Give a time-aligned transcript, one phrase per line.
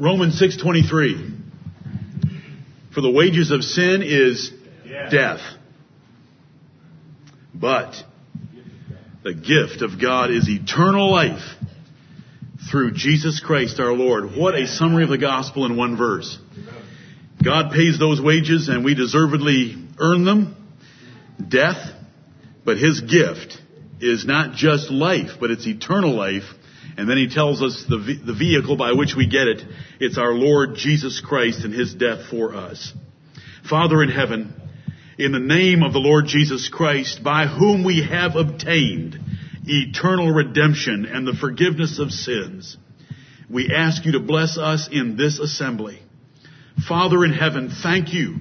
[0.00, 1.34] Romans 6:23.
[2.92, 4.50] For the wages of sin is
[5.10, 5.42] death.
[7.54, 8.02] But
[9.22, 11.44] the gift of God is eternal life
[12.70, 14.34] through Jesus Christ our Lord.
[14.34, 16.38] What a summary of the gospel in one verse.
[17.42, 20.56] God pays those wages and we deservedly earn them.
[21.46, 21.92] Death.
[22.64, 23.60] But His gift
[24.00, 26.44] is not just life, but it's eternal life.
[26.96, 29.62] And then He tells us the, the vehicle by which we get it.
[30.00, 32.92] It's our Lord Jesus Christ and His death for us.
[33.68, 34.54] Father in heaven,
[35.18, 39.18] in the name of the Lord Jesus Christ, by whom we have obtained
[39.64, 42.76] eternal redemption and the forgiveness of sins,
[43.50, 46.00] we ask you to bless us in this assembly.
[46.88, 48.36] Father in heaven, thank you.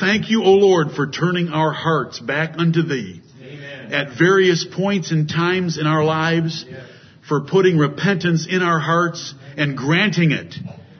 [0.00, 3.92] Thank you, O Lord, for turning our hearts back unto Thee Amen.
[3.92, 6.64] at various points and times in our lives,
[7.28, 10.54] for putting repentance in our hearts and granting it.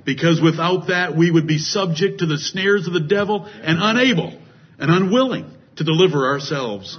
[0.05, 4.39] Because without that, we would be subject to the snares of the devil and unable
[4.79, 6.99] and unwilling to deliver ourselves.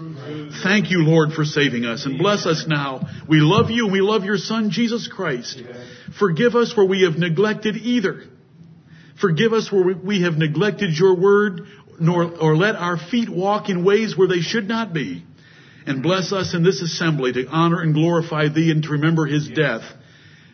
[0.63, 3.01] Thank you, Lord, for saving us and bless us now.
[3.27, 5.61] We love you and we love your Son, Jesus Christ.
[6.17, 8.23] Forgive us where we have neglected either.
[9.19, 11.63] Forgive us where we- have neglected your word,
[11.99, 15.23] nor, or let our feet walk in ways where they should not be.
[15.89, 19.47] And bless us in this assembly to honor and glorify thee and to remember his
[19.47, 19.81] death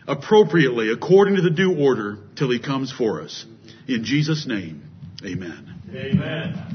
[0.08, 3.46] appropriately according to the due order till he comes for us.
[3.86, 4.84] In Jesus' name,
[5.26, 5.82] amen.
[5.94, 6.75] Amen.